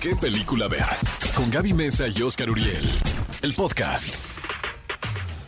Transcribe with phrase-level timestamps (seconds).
[0.00, 0.86] qué película ver.
[1.34, 2.88] Con Gaby Mesa y Oscar Uriel.
[3.42, 4.14] El podcast.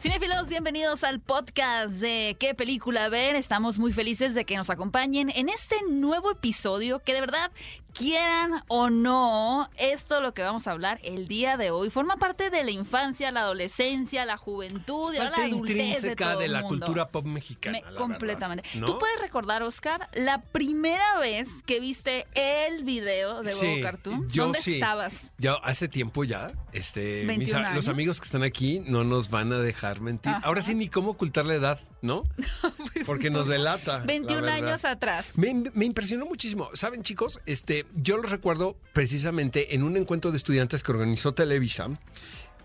[0.00, 3.36] Cinefilos, bienvenidos al podcast de ¿Qué película ver?
[3.36, 7.50] Estamos muy felices de que nos acompañen en este nuevo episodio que de verdad
[8.00, 12.16] quieran o no, esto es lo que vamos a hablar el día de hoy forma
[12.16, 16.38] parte de la infancia, la adolescencia, la juventud y ahora la adultez de, intrínseca todo
[16.40, 16.86] de el la mundo.
[16.86, 17.78] cultura pop mexicana.
[17.84, 18.68] Me- la completamente.
[18.74, 18.86] ¿no?
[18.86, 24.28] ¿Tú puedes recordar, Oscar, la primera vez que viste el video de Sí, Cartoon?
[24.30, 24.74] yo ¿Dónde sí.
[24.74, 25.34] estabas?
[25.38, 29.28] Yo hace tiempo ya, este, 21 mis a- los amigos que están aquí no nos
[29.30, 30.32] van a dejar mentir.
[30.32, 30.40] Ajá.
[30.46, 32.24] Ahora sí ni cómo ocultar la edad, ¿no?
[32.92, 33.38] Pues Porque no.
[33.38, 33.98] nos delata.
[34.00, 34.56] la 21 verdad.
[34.56, 35.38] años atrás.
[35.38, 36.68] Me, me impresionó muchísimo.
[36.74, 41.88] Saben, chicos, este, yo lo recuerdo precisamente en un encuentro de estudiantes que organizó Televisa.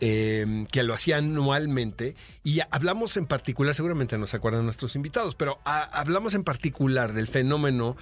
[0.02, 5.36] eh, que lo hacía anualmente y hablamos en particular, seguramente no se acuerdan nuestros invitados,
[5.36, 7.96] pero a- hablamos en particular del fenómeno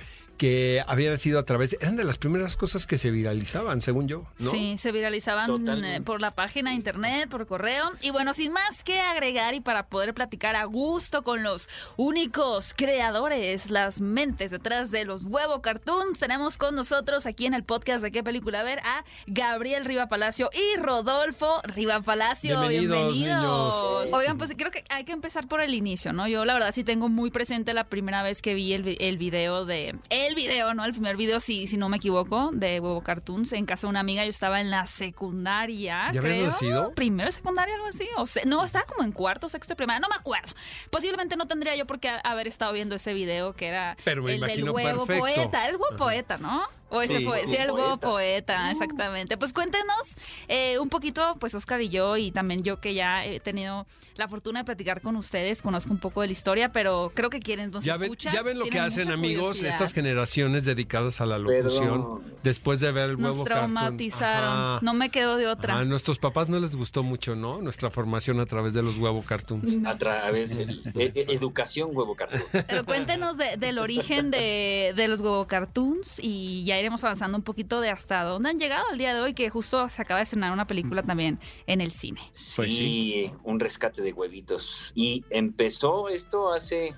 [0.43, 4.09] que habían sido a través de, eran de las primeras cosas que se viralizaban, según
[4.09, 4.51] yo, ¿no?
[4.51, 7.91] Sí, se viralizaban eh, por la página de internet, por correo.
[8.01, 12.73] Y bueno, sin más que agregar y para poder platicar a gusto con los únicos
[12.75, 18.03] creadores, las mentes detrás de los huevo cartoons, tenemos con nosotros aquí en el podcast
[18.03, 22.59] de qué película ver a Gabriel Riva Palacio y Rodolfo Riva Palacio.
[22.67, 23.75] Bienvenidos, niños.
[24.11, 26.27] Oigan, pues creo que hay que empezar por el inicio, ¿no?
[26.27, 29.17] Yo la verdad sí tengo muy presente la primera vez que vi el, vi- el
[29.17, 29.95] video de...
[30.09, 30.85] El video, ¿no?
[30.85, 33.99] El primer video, sí, si no me equivoco, de Huevo Cartoons en casa de una
[33.99, 34.23] amiga.
[34.23, 36.93] Yo estaba en la secundaria, ¿Ya creo.
[36.93, 38.07] Primero secundaria, algo así.
[38.17, 39.99] O sea, no, estaba como en cuarto, sexto de primaria.
[39.99, 40.53] No me acuerdo.
[40.89, 44.35] Posiblemente no tendría yo por qué haber estado viendo ese video que era Pero me
[44.35, 45.19] el del huevo perfecto.
[45.19, 45.67] poeta.
[45.67, 46.63] El huevo poeta, ¿no?
[46.93, 48.09] O ese Sí, fue, sí, el huevo poeta.
[48.09, 49.35] poeta, exactamente.
[49.37, 53.39] Pues cuéntenos eh, un poquito, pues Oscar y yo, y también yo que ya he
[53.39, 53.85] tenido
[54.15, 57.39] la fortuna de platicar con ustedes, conozco un poco de la historia, pero creo que
[57.39, 58.33] quienes nos Ya ven, escuchan.
[58.33, 59.69] ya ven lo que hacen, amigos, curiosidad.
[59.71, 62.23] estas generaciones dedicadas a la locución Perdón.
[62.43, 63.73] después de ver el Nos huevo cartoon.
[63.73, 64.49] traumatizaron.
[64.49, 64.79] Ajá.
[64.83, 65.79] No me quedo de otra.
[65.79, 67.59] A nuestros papás no les gustó mucho, ¿no?
[67.61, 69.77] Nuestra formación a través de los huevo cartoons.
[69.85, 72.41] A través de e- e- educación huevo cartón.
[72.67, 77.43] Pero cuéntenos de- del origen de, de los huevo cartoons y ya iremos avanzando un
[77.43, 80.23] poquito de hasta dónde han llegado al día de hoy, que justo se acaba de
[80.23, 82.21] estrenar una película también en el cine.
[82.55, 84.91] Pues Sí, un rescate de huevitos.
[84.95, 86.93] Y empezó esto hace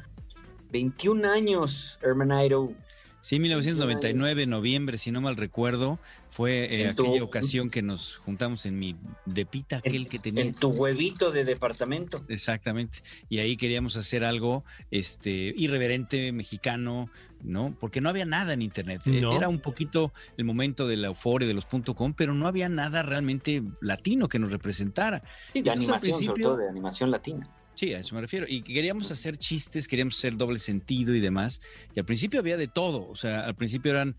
[0.71, 2.73] 21 años, Hermanito.
[3.21, 5.97] Sí, 1999, noviembre, si no mal recuerdo,
[6.35, 10.43] fue eh, tu- aquella ocasión que nos juntamos en mi depita, aquel En, que tenía.
[10.43, 12.25] en tu huevito de departamento.
[12.27, 12.99] Exactamente.
[13.29, 17.09] Y ahí queríamos hacer algo este irreverente, mexicano,
[17.41, 17.73] ¿no?
[17.79, 19.01] Porque no había nada en internet.
[19.05, 19.37] No.
[19.37, 23.01] Era un poquito el momento de la euforia de los .com, pero no había nada
[23.01, 25.23] realmente latino que nos representara.
[25.53, 27.49] Sí, de Entonces, al animación, sobre todo de animación latina.
[27.75, 28.45] Sí, a eso me refiero.
[28.47, 31.59] Y queríamos hacer chistes, queríamos hacer doble sentido y demás.
[31.93, 33.05] Y al principio había de todo.
[33.09, 34.15] O sea, al principio eran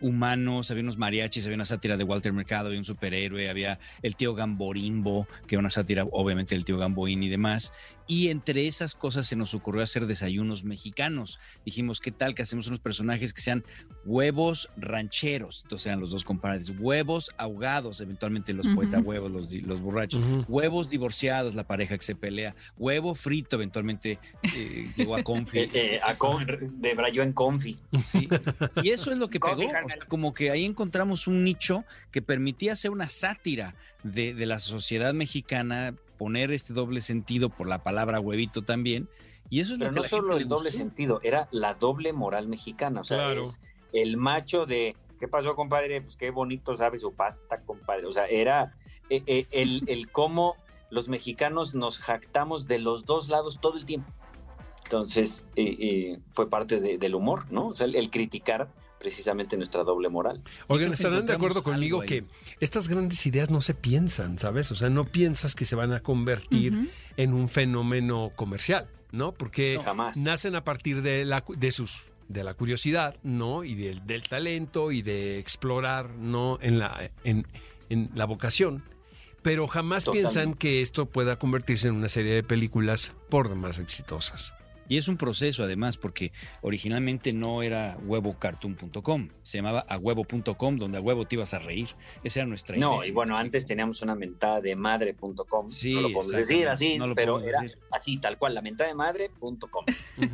[0.00, 4.16] humanos, había unos mariachis, había una sátira de Walter Mercado, había un superhéroe, había el
[4.16, 7.72] tío Gamborimbo, que era una sátira, obviamente, del tío Gamboín y demás.
[8.06, 11.38] Y entre esas cosas se nos ocurrió hacer desayunos mexicanos.
[11.64, 13.64] Dijimos, ¿qué tal que hacemos unos personajes que sean
[14.04, 15.60] huevos rancheros?
[15.62, 16.70] Entonces eran los dos compadres.
[16.78, 18.74] Huevos ahogados, eventualmente los Ujú.
[18.76, 20.22] poeta huevos, los, los borrachos.
[20.48, 22.54] Huevos divorciados, la pareja que se pelea.
[22.76, 24.18] Huevo frito, eventualmente
[24.54, 25.74] eh, llegó a Eh, conflicto.
[25.78, 26.44] eh, a con-
[26.82, 27.78] de Brayo en Confi.
[28.06, 28.28] Sí.
[28.82, 29.70] Y eso es lo que pegó.
[29.86, 34.46] O sea, como que ahí encontramos un nicho que permitía hacer una sátira de, de
[34.46, 39.08] la sociedad mexicana, poner este doble sentido por la palabra huevito también.
[39.50, 42.12] Y eso es Pero lo que no solo el le doble sentido, era la doble
[42.12, 43.00] moral mexicana.
[43.02, 43.42] O sea, Claro.
[43.42, 43.60] es
[43.92, 46.00] el macho de, ¿qué pasó, compadre?
[46.02, 48.06] Pues qué bonito sabe su pasta, compadre.
[48.06, 48.74] O sea, era
[49.10, 50.56] eh, eh, el, el cómo
[50.90, 54.10] los mexicanos nos jactamos de los dos lados todo el tiempo.
[54.84, 57.68] Entonces, eh, eh, fue parte de- del humor, ¿no?
[57.68, 58.68] O sea, el, el criticar
[59.04, 60.42] precisamente nuestra doble moral.
[60.66, 62.24] Oigan, estarán de acuerdo conmigo que
[62.60, 64.72] estas grandes ideas no se piensan, ¿sabes?
[64.72, 69.32] O sea, no piensas que se van a convertir en un fenómeno comercial, ¿no?
[69.32, 70.16] Porque Jamás.
[70.16, 73.62] nacen a partir de la cu- de sus de la curiosidad, ¿no?
[73.62, 76.58] Y del, del talento y de explorar, ¿no?
[76.62, 77.46] En la en,
[77.90, 78.82] en la vocación.
[79.42, 80.32] Pero jamás Totalmente.
[80.32, 84.54] piensan que esto pueda convertirse en una serie de películas por demás exitosas.
[84.88, 91.00] Y es un proceso además, porque originalmente no era huevocartoon.com, se llamaba ahuevo.com, donde a
[91.00, 91.88] huevo te ibas a reír.
[92.22, 92.86] Esa era nuestra idea.
[92.86, 95.66] No, y bueno, antes teníamos una mentada de madre.com.
[95.66, 97.78] Sí, no lo podemos decir así, No lo pero era decir.
[97.90, 99.84] así, tal cual, la mentada de madre.com.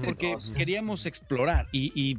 [0.04, 2.18] Porque No, queríamos explorar y, y,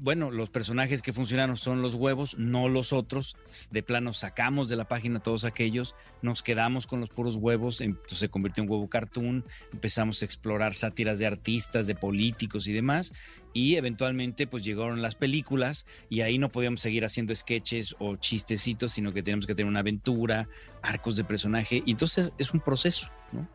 [0.00, 3.36] bueno, los personajes que funcionaron son los huevos, no los otros.
[3.70, 8.18] De plano sacamos de la página todos aquellos, nos quedamos con los puros huevos, entonces
[8.18, 13.12] se convirtió en huevo cartoon, empezamos a explorar sátiras de artistas, de políticos y demás.
[13.54, 18.92] y eventualmente pues llegaron las películas y ahí no podíamos seguir haciendo sketches o chistecitos,
[18.92, 20.48] sino que tenemos que tener una aventura,
[20.82, 23.48] arcos de personaje y entonces es un proceso, ¿no?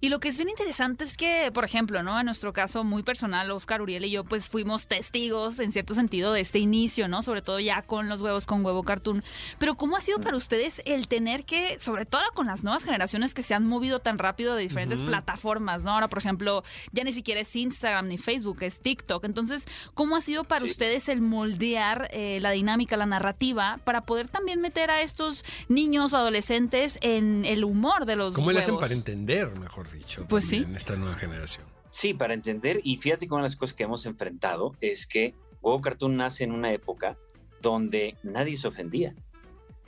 [0.00, 2.20] Y lo que es bien interesante es que, por ejemplo, ¿no?
[2.20, 6.32] En nuestro caso muy personal, Oscar, Uriel y yo, pues fuimos testigos, en cierto sentido,
[6.32, 7.20] de este inicio, ¿no?
[7.20, 9.24] Sobre todo ya con los huevos con huevo cartoon.
[9.58, 13.34] Pero ¿cómo ha sido para ustedes el tener que, sobre todo con las nuevas generaciones
[13.34, 15.90] que se han movido tan rápido de diferentes plataformas, ¿no?
[15.90, 16.62] Ahora, por ejemplo,
[16.92, 19.24] ya ni siquiera es Instagram ni Facebook, es TikTok.
[19.24, 24.28] Entonces, ¿cómo ha sido para ustedes el moldear eh, la dinámica, la narrativa, para poder
[24.28, 28.74] también meter a estos niños o adolescentes en el humor de los ¿Cómo le hacen
[28.74, 28.84] huevos?
[28.84, 30.26] para entender, mejor dicho?
[30.28, 30.58] Pues sí.
[30.58, 31.66] En esta nueva generación.
[31.90, 35.34] Sí, para entender, y fíjate que una de las cosas que hemos enfrentado es que
[35.62, 37.16] Huevo Cartoon nace en una época
[37.60, 39.14] donde nadie se ofendía.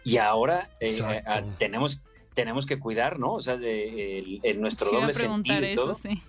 [0.03, 2.03] Y ahora eh, ah, tenemos,
[2.35, 3.35] tenemos que cuidar, ¿no?
[3.35, 5.95] O sea, de, el- el nuestro Sí, doble preguntar sentido y eso, todo.
[5.95, 6.23] sí.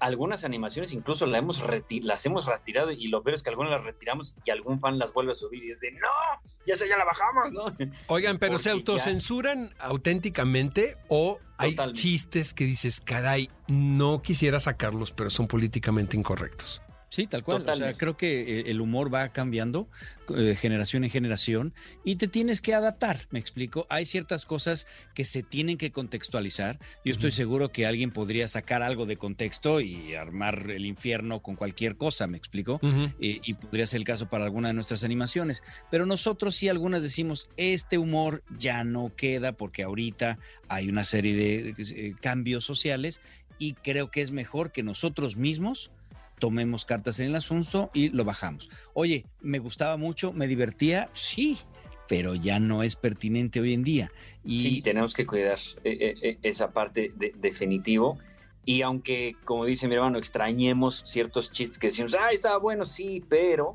[0.00, 1.62] Algunas animaciones incluso la hemos
[2.02, 5.12] las hemos retirado y lo peor es que algunas las retiramos y algún fan las
[5.12, 6.08] vuelve a subir y es de, no,
[6.66, 7.76] ya se ya la bajamos, ¿no?
[8.06, 12.00] Oigan, pero ¿se Porque ya- autocensuran auténticamente o hay Totalmente.
[12.00, 16.80] chistes que dices, caray, no quisiera sacarlos, pero son políticamente incorrectos?
[17.10, 17.64] Sí, tal cual.
[17.66, 19.88] O sea, creo que eh, el humor va cambiando
[20.28, 21.74] eh, de generación en generación
[22.04, 23.86] y te tienes que adaptar, me explico.
[23.88, 26.78] Hay ciertas cosas que se tienen que contextualizar.
[27.04, 27.36] Yo estoy Ujú.
[27.36, 32.26] seguro que alguien podría sacar algo de contexto y armar el infierno con cualquier cosa,
[32.26, 32.78] me explico.
[32.82, 35.62] Eh, y podría ser el caso para alguna de nuestras animaciones.
[35.90, 40.38] Pero nosotros sí algunas decimos, este humor ya no queda porque ahorita
[40.68, 43.20] hay una serie de eh, cambios sociales
[43.58, 45.90] y creo que es mejor que nosotros mismos
[46.38, 48.70] tomemos cartas en el asunto y lo bajamos.
[48.94, 51.58] Oye, me gustaba mucho, me divertía, sí,
[52.08, 54.10] pero ya no es pertinente hoy en día.
[54.44, 58.18] Y Sí, tenemos que cuidar eh, eh, eh, esa parte de- definitivo.
[58.64, 63.24] Y aunque, como dice mi hermano, extrañemos ciertos chistes que decimos, ah, estaba bueno, sí,
[63.28, 63.74] pero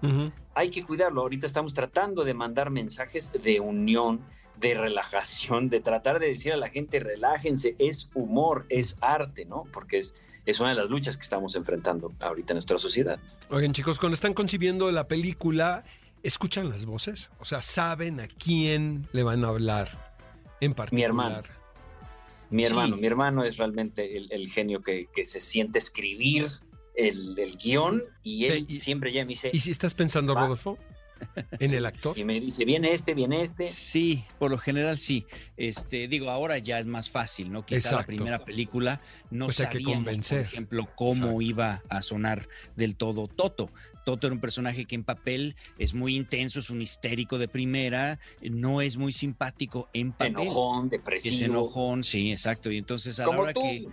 [0.54, 1.21] hay que cuidarlo.
[1.21, 4.21] Ahorita estamos tratando de mandar mensajes de unión,
[4.59, 9.63] de relajación, de tratar de decir a la gente, relájense, es humor, es arte, ¿no?
[9.74, 10.13] Porque es,
[10.45, 13.19] es una de las luchas que estamos enfrentando ahorita en nuestra sociedad.
[13.50, 15.84] Oigan, chicos, cuando están concibiendo la película,
[16.24, 17.31] ¿escuchan las voces?
[17.40, 20.16] O sea, ¿saben a quién le van a hablar
[20.62, 21.06] en particular?
[21.10, 21.42] hermano.
[22.50, 22.69] Mi Sí.
[22.69, 26.48] hermano, mi hermano es realmente el, el genio que, que se siente escribir
[26.95, 30.36] el, el guion y él y- siempre ya me dice, ¿Y si estás pensando.
[30.36, 30.78] Rodolfo,
[31.59, 32.17] en el actor?
[32.17, 33.69] y me dice, viene este, viene este.
[33.69, 35.25] Sí, por lo general sí.
[35.57, 37.65] Este, digo, ahora ya es más fácil, ¿no?
[37.65, 38.07] Quizá la Exacto.
[38.07, 40.37] primera película no Pues que sabíamos, convencer.
[40.39, 41.41] por ejemplo, cómo Exacto.
[41.41, 43.69] iba a sonar del todo Toto.
[44.05, 48.19] Toto era un personaje que en papel es muy intenso, es un histérico de primera,
[48.41, 50.33] no es muy simpático en papel.
[50.33, 51.45] enojón, Es depresivo.
[51.45, 52.69] enojón, sí, exacto.
[52.69, 53.61] Y entonces a la hora tú.
[53.61, 53.87] que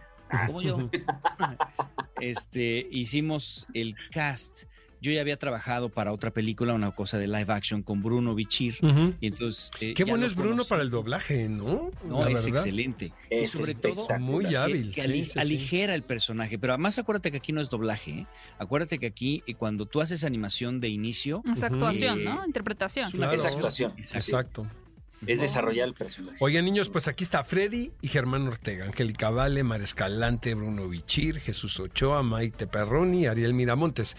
[0.46, 0.90] como yo,
[2.20, 4.64] este, hicimos el cast.
[5.02, 8.76] Yo ya había trabajado para otra película, una cosa de live action con Bruno Bichir.
[9.20, 10.68] Y entonces, eh, Qué bueno es Bruno conocí.
[10.70, 11.90] para el doblaje, ¿no?
[12.04, 12.58] No, La es verdad.
[12.60, 13.12] excelente.
[13.30, 14.06] y Es sobre todo.
[14.18, 14.92] Muy hábil.
[14.94, 16.58] que sí, sí, aligera el personaje.
[16.58, 18.10] Pero además acuérdate que aquí no es doblaje.
[18.10, 18.26] ¿eh?
[18.58, 22.44] Acuérdate que aquí eh, cuando tú haces animación de inicio, Es actuación, Eh, ¿no?
[22.44, 23.10] Interpretación.
[23.10, 23.32] Claro.
[23.32, 23.94] Es actuación.
[23.96, 24.66] Exacto.
[25.26, 26.38] Es desarrollar el personaje.
[26.40, 31.40] Oigan, niños, pues aquí está Freddy y Germán Ortega, Angélica Vale, Mar Escalante, Bruno Bichir,
[31.40, 34.16] Jesús Ochoa, Maite Perroni, Ariel Miramontes.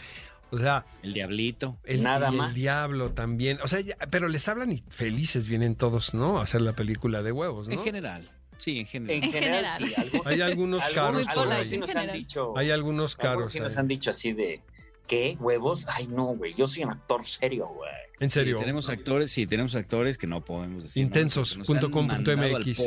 [0.52, 1.78] O sea, el diablito.
[1.86, 2.54] el, Nada y el más.
[2.54, 3.58] diablo también.
[3.64, 6.40] O sea, ya- pero les hablan y felices vienen todos, ¿no?
[6.40, 7.84] A hacer la película de huevos, En ¿no?
[7.84, 8.30] general.
[8.58, 9.18] Sí, en general.
[9.18, 9.94] En En general, sí.
[9.98, 11.80] algo- Hay algunos algunos- caros por algunos polite, sí ahí.
[11.80, 12.58] nos en han dicho.
[12.58, 13.54] Hay algunos algunos caros.
[13.54, 13.80] sí nos ahí.
[13.80, 14.62] han dicho así de,
[15.12, 15.36] ¿qué?
[15.42, 15.86] ¿Huevos?
[15.90, 16.54] Ay, no, güey.
[16.56, 17.92] Yo soy un actor serio, güey.
[18.22, 18.56] En serio.
[18.58, 21.04] Sí, tenemos actores, sí, tenemos actores que no podemos decir.
[21.04, 22.80] Intensos.com.mx.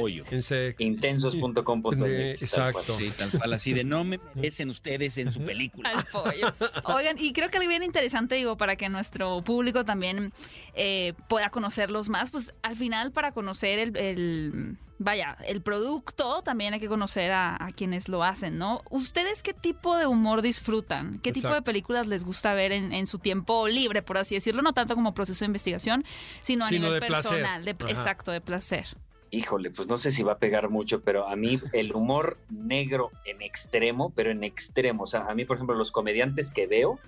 [0.79, 2.43] Intensos.com.mx.
[2.43, 2.99] Exacto.
[2.99, 5.91] Sí, tal cual, así de no me merecen ustedes en su película.
[5.91, 6.53] Al pollo.
[6.85, 10.33] Oigan, y creo que algo bien interesante, digo, para que nuestro público también
[10.75, 16.75] eh, pueda conocerlos más, pues al final para conocer el, el- vaya, el producto, también
[16.75, 18.83] hay que conocer a, a quienes lo hacen, ¿no?
[18.91, 21.19] ¿Ustedes qué tipo de humor disfrutan?
[21.21, 24.63] ¿Qué tipo de películas les gusta ver en, en su tiempo libre, por así decirlo?
[24.63, 26.05] No tanto como proceso de investigación,
[26.43, 28.97] sino a Sino nivel de personal, de, exacto, de placer.
[29.35, 33.11] Híjole, pues no sé si va a pegar mucho, pero a mí el humor negro
[33.25, 35.03] en extremo, pero en extremo.
[35.03, 37.01] O sea, a mí, por ejemplo, los comediantes que veo,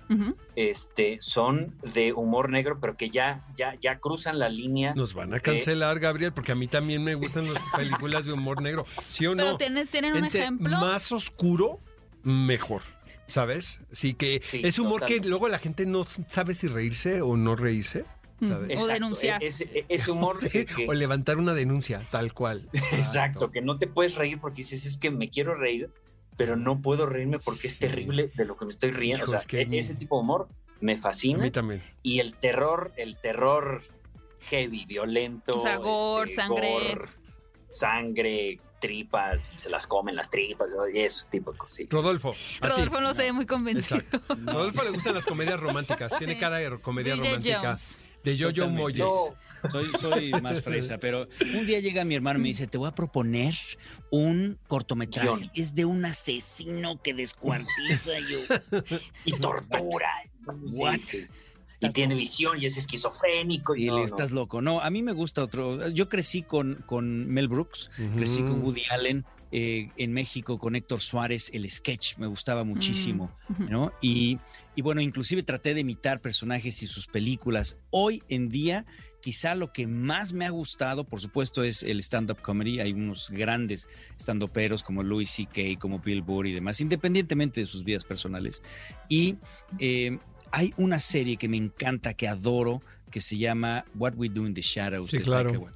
[0.55, 4.93] este, son de humor negro, pero que ya, ya, ya cruzan la línea.
[4.93, 8.61] Nos van a cancelar, Gabriel, porque a mí también me gustan las películas de humor
[8.61, 8.85] negro.
[9.05, 9.57] ¿Sí o Pero no?
[9.57, 10.77] ¿tienes, ¿tienen un Entre ejemplo?
[10.79, 11.79] más oscuro,
[12.23, 12.81] mejor.
[13.27, 13.81] ¿Sabes?
[13.91, 17.55] Sí, que Sí, es humor que luego la gente no sabe si reírse o no
[17.57, 18.05] reírse.
[18.39, 18.77] ¿Sabes?
[18.77, 19.43] O denunciar.
[19.43, 22.67] Es, es- es humor que, que- O levantar una denuncia, tal cual.
[22.73, 25.89] exacto, que no te puedes reír porque dices, es que me quiero reír,
[26.35, 29.23] pero no puedo reírme porque es terrible de lo que me estoy riendo.
[29.23, 30.47] Hijo, o sea, es que e- mi- ese tipo de humor
[30.81, 31.39] me A fascina.
[31.43, 31.81] mí también.
[32.03, 33.81] Y el terror, el terror
[34.41, 35.53] heavy, violento.
[35.57, 36.71] este, O sea, gore, sangre.
[36.71, 37.05] gore,
[37.71, 41.79] sangre, tripas, y se las comen las tripas, y ese tipo de cosas.
[41.89, 42.35] Rodolfo.
[42.61, 42.67] a.
[42.67, 43.99] Rodolfo no se ve muy convencido.
[43.99, 44.35] Exacto.
[44.45, 46.15] Rodolfo le gustan las comedias románticas.
[46.17, 46.39] Tiene Sí.
[46.39, 47.61] cara de comedia DJ romántica.
[47.61, 48.01] Jones.
[48.35, 48.69] De Jojo.
[48.69, 48.99] Moyes.
[48.99, 52.77] No, Soy, soy más fresa, pero un día llega mi hermano y me dice, te
[52.77, 53.55] voy a proponer
[54.11, 55.49] un cortometraje.
[55.55, 58.11] Es de un asesino que descuartiza.
[59.25, 60.09] Y tortura.
[60.67, 60.99] Sí, What?
[60.99, 61.25] sí.
[61.79, 63.75] Y tiene visión y es esquizofrénico.
[63.75, 64.05] Y y no, le no.
[64.07, 64.61] estás loco.
[64.61, 65.89] No, a mí me gusta otro.
[65.89, 68.63] Yo crecí con, con Mel Brooks, crecí con.
[68.63, 69.25] Woody Allen.
[69.51, 73.69] Eh, en México con Héctor Suárez, el sketch me gustaba muchísimo, Mm.
[73.69, 73.93] ¿no?
[74.01, 74.39] Y,
[74.75, 77.77] y bueno, inclusive traté de imitar personajes y sus películas.
[77.89, 78.85] Hoy en día,
[79.21, 82.79] quizá lo que más me ha gustado, por supuesto, es el stand-up comedy.
[82.79, 83.87] Hay unos grandes
[84.19, 88.61] stand-uperos como Louis C.K., como Bill Burr y demás, independientemente de sus vidas personales.
[89.09, 89.37] Y
[89.79, 90.19] eh,
[90.51, 94.53] hay una serie que me encanta, que adoro, que se llama What We Do in
[94.53, 95.09] the Shadows.
[95.09, 95.71] Sí, de claro.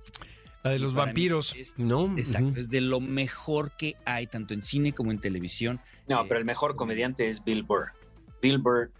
[0.64, 2.16] La de los vampiros, es- ¿no?
[2.18, 5.80] Exacto, es de lo mejor que hay, tanto en cine como en televisión.
[6.08, 7.92] No, Eh, pero el mejor comediante es Bill Burr.
[8.42, 8.92] Bill Burr,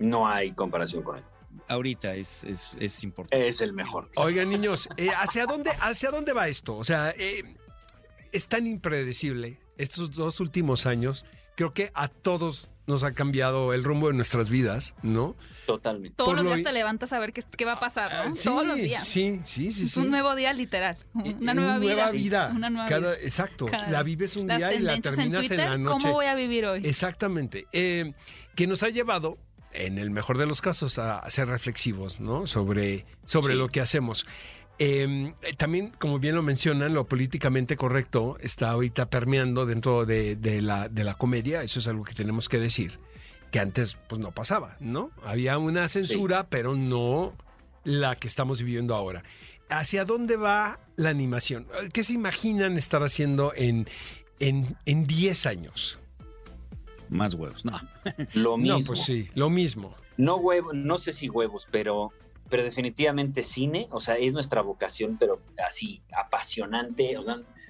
[0.00, 1.24] no hay comparación con él.
[1.68, 3.46] Ahorita es, es, es importante.
[3.46, 4.10] Es el mejor.
[4.16, 6.76] Oigan, niños, eh, ¿hacia, dónde, ¿hacia dónde va esto?
[6.76, 7.42] O sea, eh,
[8.32, 11.24] es tan impredecible estos dos últimos años.
[11.56, 15.36] Creo que a todos nos ha cambiado el rumbo de nuestras vidas, ¿no?
[15.66, 16.16] Totalmente.
[16.16, 18.32] Todos Por los lo días te levantas a ver qué, qué va a pasar, ¿no?
[18.32, 19.06] Ah, sí, Todos los días.
[19.06, 19.84] Sí, sí, sí.
[19.86, 20.00] es sí.
[20.00, 20.96] un nuevo día literal.
[21.14, 22.10] Una y nueva, nueva vida.
[22.10, 22.52] vida.
[22.54, 23.22] Una nueva Cada- vida.
[23.24, 23.66] Exacto.
[23.66, 26.02] Cada la vives un Las día y la en terminas en, Twitter, la noche.
[26.02, 26.82] ¿cómo voy a vivir hoy?
[26.84, 27.66] Exactamente.
[27.72, 28.12] Eh,
[28.54, 29.38] que nos ha llevado,
[29.72, 32.46] en el mejor de los casos, a, a ser reflexivos, ¿no?
[32.46, 33.58] Sobre, sobre Sí.
[33.58, 34.26] lo que hacemos.
[34.78, 40.62] Eh, también, como bien lo mencionan, lo políticamente correcto está ahorita permeando dentro de, de
[40.62, 41.62] la, de la comedia.
[41.62, 42.98] Eso es algo que tenemos que decir.
[43.52, 45.10] Que antes, pues no pasaba, ¿no?
[45.24, 47.34] Había una censura, pero no
[47.84, 49.22] la que estamos viviendo ahora.
[49.68, 51.68] ¿Hacia dónde va la animación?
[51.92, 53.86] ¿Qué se imaginan estar haciendo en,
[54.40, 56.00] en, en 10 años?
[57.08, 57.64] Más huevos.
[57.64, 57.80] No.
[58.34, 58.78] Lo mismo.
[58.78, 59.94] No, pues sí, lo mismo.
[60.16, 62.12] No huevo, no sé si huevos, pero,
[62.48, 67.16] pero definitivamente cine, o sea, es nuestra vocación, pero así, apasionante.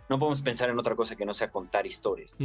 [0.09, 2.37] no podemos pensar en otra cosa que no sea contar historias.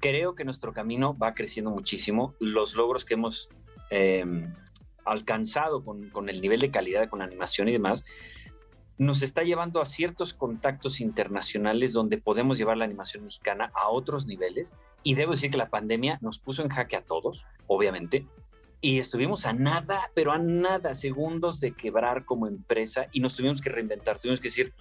[0.00, 2.34] Creo que nuestro camino va creciendo muchísimo.
[2.38, 3.48] Los logros que hemos
[3.90, 4.24] eh,
[5.04, 8.04] alcanzado con, con el nivel de calidad, con animación y demás,
[8.96, 14.26] nos está llevando a ciertos contactos internacionales donde podemos llevar la animación mexicana a otros
[14.26, 14.76] niveles.
[15.02, 18.26] Y debo decir que la pandemia nos puso en jaque a todos, obviamente,
[18.84, 23.62] y estuvimos a nada, pero a nada, segundos de quebrar como empresa y nos tuvimos
[23.62, 24.74] que reinventar, tuvimos que decir,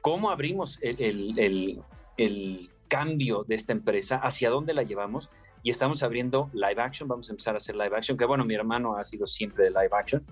[0.00, 1.82] ¿cómo abrimos el, el- el-
[2.16, 4.16] el cambio de esta empresa?
[4.16, 5.28] ¿Hacia dónde la llevamos?
[5.62, 8.54] Y estamos abriendo live action, vamos a empezar a hacer live action, que bueno, mi
[8.54, 10.24] hermano ha sido siempre de live action,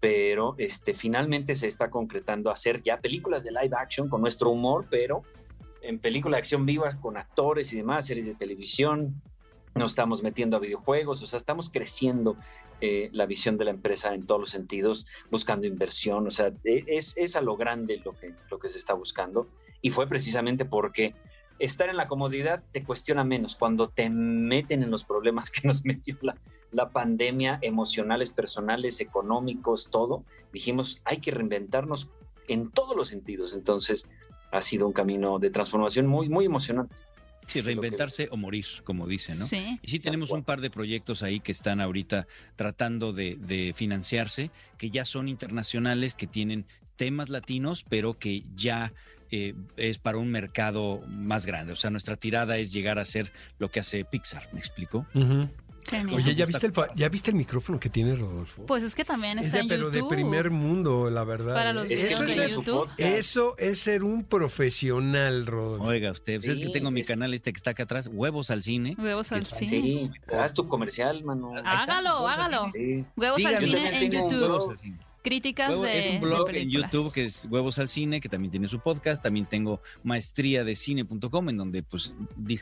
[0.00, 4.86] pero este, finalmente se está concretando hacer ya películas de live action con nuestro humor,
[4.90, 5.22] pero
[5.80, 9.22] en película de acción viva con actores y demás, series de televisión,
[9.74, 12.36] nos estamos metiendo a videojuegos, o sea, estamos creciendo
[12.80, 16.84] eh, la visión de la empresa en todos los sentidos, buscando inversión, o sea, e-
[16.86, 19.48] es, es a lo grande lo que, lo que se está buscando
[19.82, 21.14] y fue precisamente porque
[21.58, 23.56] estar en la comodidad te cuestiona menos.
[23.56, 26.36] Cuando te meten en los problemas que nos metió la,
[26.70, 32.10] la pandemia, emocionales, personales, económicos, todo, dijimos, hay que reinventarnos
[32.48, 33.54] en todos los sentidos.
[33.54, 34.08] Entonces,
[34.50, 36.94] ha sido un camino de transformación muy, muy emocionante.
[37.48, 39.46] Sí, reinventarse o morir, como dicen, ¿no?
[39.46, 39.78] Sí.
[39.82, 42.26] Y sí tenemos un par de proyectos ahí que están ahorita
[42.56, 48.92] tratando de, de financiarse, que ya son internacionales, que tienen temas latinos, pero que ya
[49.30, 51.72] eh, es para un mercado más grande.
[51.72, 55.06] O sea, nuestra tirada es llegar a ser lo que hace Pixar, ¿me explico?
[55.88, 56.16] Genial.
[56.16, 58.66] Oye, ¿ya viste, el, fa- ¿ya viste el micrófono que tiene Rodolfo?
[58.66, 60.10] Pues es que también es está de, en pero de YouTube.
[60.14, 61.54] primer mundo, la verdad.
[61.54, 61.74] Para ¿eh?
[61.74, 62.88] los eso, es de YouTube.
[62.98, 65.84] eso es ser un profesional, Rodolfo.
[65.86, 68.62] Oiga, usted, pues es que tengo mi canal este que está acá atrás, Huevos al
[68.62, 68.96] Cine.
[68.98, 69.68] Huevos al Sí.
[69.68, 70.12] cine.
[70.28, 71.52] Sí, haz tu comercial, mano.
[71.64, 72.72] Hágalo, Huevos al hágalo.
[72.72, 73.04] Cine.
[73.08, 73.20] Sí.
[73.20, 74.28] Huevos al cine en YouTube.
[74.38, 74.50] blog.
[74.50, 74.98] Huevos al Cine.
[75.22, 76.70] Críticas Huevo- de es un de blog en.
[76.70, 79.22] YouTube que es Huevos al Cine, que también tiene su podcast.
[79.22, 82.14] También tengo maestría de cine.com, en donde pues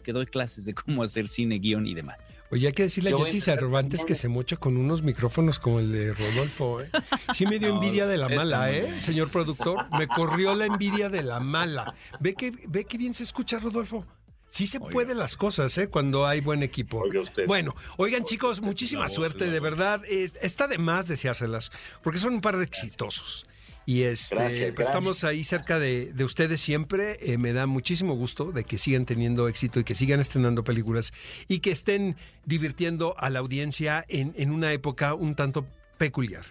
[0.03, 2.43] que doy clases de cómo hacer cine, guion y demás.
[2.51, 5.59] Oye, hay que decirle a Yo a Jessy Cervantes que se mocha con unos micrófonos
[5.59, 6.81] como el de Rodolfo.
[6.81, 6.89] ¿eh?
[7.33, 8.83] Sí me dio No, envidia de la mala, ¿eh?
[8.87, 9.01] bien.
[9.01, 11.95] Señor productor, me corrió la envidia de la mala.
[12.21, 14.07] Ve que, ve que bien se escucha, Rodolfo.
[14.49, 14.91] Sí se Oiga.
[14.91, 15.89] pueden las cosas, ¿eh?
[15.89, 16.99] Cuando hay buen equipo.
[17.01, 17.47] Oiga usted.
[17.47, 20.03] Bueno, oigan chicos, muchísima voz, suerte, de verdad.
[20.09, 21.71] Es- está de más deseárselas,
[22.03, 23.47] porque son un par de exitosos.
[23.89, 24.89] Y este, Gracias, pues, gracias.
[24.89, 27.19] estamos ahí cerca de, de ustedes siempre.
[27.21, 31.13] Eh, me da muchísimo gusto de que sigan teniendo éxito y que sigan estrenando películas
[31.47, 35.67] y que estén divirtiendo a la audiencia en, en una época un tanto
[35.99, 36.45] peculiar,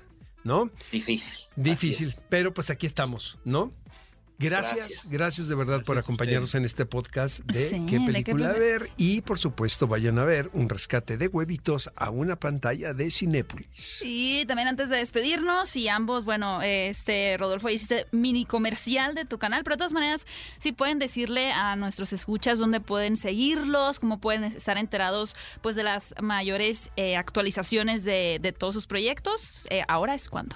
[0.46, 0.70] ¿no?
[0.94, 1.34] Difícil.
[1.58, 3.74] Difícil, pero pues aquí estamos, ¿no?
[4.38, 5.48] Gracias, gracias, Gracias.
[5.48, 8.90] de verdad por Gracias acompañarnos en este podcast de Sí, qué de qué película ver
[8.98, 14.02] y por supuesto vayan a ver un rescate de huevitos a una pantalla de Cinépolis.
[14.04, 19.38] Y también antes de despedirnos, y ambos, bueno, este Rodolfo hiciste mini comercial de tu
[19.38, 20.26] canal, pero de todas maneras,
[20.60, 25.84] si pueden decirle a nuestros escuchas dónde pueden seguirlos, cómo pueden estar enterados pues de
[25.84, 30.56] las mayores eh, actualizaciones de, de todos sus proyectos, eh, ahora es cuando.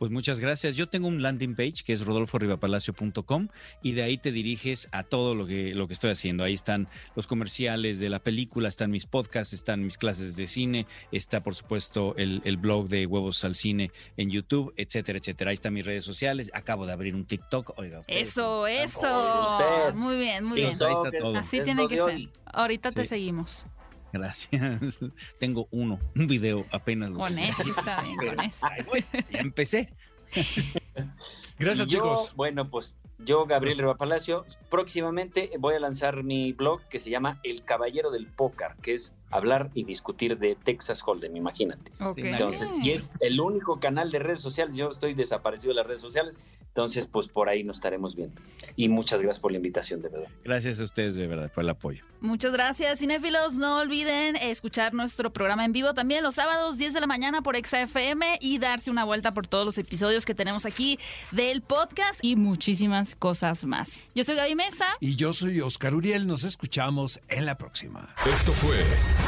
[0.00, 0.76] Pues muchas gracias.
[0.76, 3.48] Yo tengo un landing page que es rodolforribapalacio.com
[3.82, 6.42] y de ahí te diriges a todo lo que, lo que estoy haciendo.
[6.42, 10.86] Ahí están los comerciales de la película, están mis podcasts, están mis clases de cine,
[11.12, 15.50] está por supuesto el, el blog de Huevos al Cine en YouTube, etcétera, etcétera.
[15.50, 16.50] Ahí están mis redes sociales.
[16.54, 17.78] Acabo de abrir un TikTok.
[17.78, 19.92] Oiga, Eso, eso.
[19.94, 20.74] Muy bien, muy bien.
[20.74, 21.36] Sí, ahí está todo.
[21.36, 22.30] Así Es tiene que ser.
[22.46, 23.66] Ahorita te seguimos.
[24.12, 25.00] Gracias.
[25.38, 27.10] Tengo uno, un video apenas.
[27.10, 28.66] lo Con ese está bien, con ese.
[28.66, 29.92] Ahí voy, ya empecé.
[31.58, 32.34] Gracias yo, chicos.
[32.34, 37.40] Bueno, pues yo, Gabriel Riva Palacio, próximamente voy a lanzar mi blog que se llama
[37.42, 41.92] El Caballero del Pócar, que es hablar y discutir de Texas Hold'em, imagínate.
[42.00, 42.18] Ok.
[42.18, 46.00] Entonces, y es el único canal de redes sociales, yo estoy desaparecido de las redes
[46.00, 46.38] sociales,
[46.70, 48.40] entonces pues por ahí nos estaremos viendo.
[48.76, 50.28] Y muchas gracias por la invitación, de verdad.
[50.44, 52.04] Gracias a ustedes de verdad por el apoyo.
[52.20, 53.56] Muchas gracias, cinéfilos.
[53.56, 57.56] No olviden escuchar nuestro programa en vivo también los sábados 10 de la mañana por
[57.56, 60.98] XFM y darse una vuelta por todos los episodios que tenemos aquí
[61.32, 63.98] del podcast y muchísimas cosas más.
[64.14, 64.86] Yo soy Gaby Mesa.
[65.00, 66.26] Y yo soy Oscar Uriel.
[66.26, 68.14] Nos escuchamos en la próxima.
[68.32, 68.78] Esto fue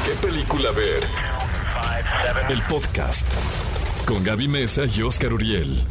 [0.04, 1.02] ¿Qué película ver?
[2.48, 3.26] El podcast
[4.06, 5.86] con Gaby Mesa y Oscar Uriel.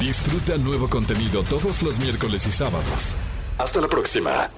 [0.00, 3.16] Disfruta nuevo contenido todos los miércoles y sábados.
[3.58, 4.50] Hasta la próxima.